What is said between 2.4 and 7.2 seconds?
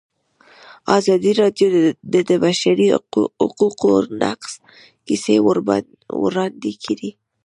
بشري حقونو نقض کیسې وړاندې کړي.